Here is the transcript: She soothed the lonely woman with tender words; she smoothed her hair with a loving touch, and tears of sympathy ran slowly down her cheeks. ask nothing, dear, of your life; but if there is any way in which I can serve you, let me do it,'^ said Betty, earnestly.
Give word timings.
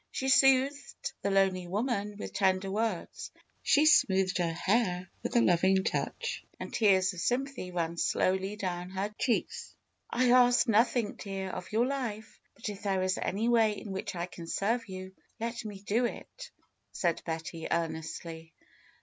She 0.09 0.29
soothed 0.29 1.13
the 1.21 1.29
lonely 1.29 1.67
woman 1.67 2.15
with 2.17 2.33
tender 2.33 2.71
words; 2.71 3.29
she 3.61 3.85
smoothed 3.85 4.39
her 4.39 4.51
hair 4.51 5.11
with 5.21 5.35
a 5.35 5.41
loving 5.41 5.83
touch, 5.83 6.43
and 6.59 6.73
tears 6.73 7.13
of 7.13 7.19
sympathy 7.19 7.69
ran 7.69 7.97
slowly 7.97 8.55
down 8.55 8.89
her 8.89 9.13
cheeks. 9.19 9.75
ask 10.11 10.67
nothing, 10.67 11.17
dear, 11.17 11.51
of 11.51 11.71
your 11.71 11.85
life; 11.85 12.39
but 12.55 12.67
if 12.67 12.81
there 12.81 13.03
is 13.03 13.19
any 13.21 13.47
way 13.47 13.73
in 13.73 13.91
which 13.91 14.15
I 14.15 14.25
can 14.25 14.47
serve 14.47 14.89
you, 14.89 15.13
let 15.39 15.63
me 15.65 15.79
do 15.83 16.05
it,'^ 16.05 16.49
said 16.91 17.21
Betty, 17.23 17.67
earnestly. 17.69 18.55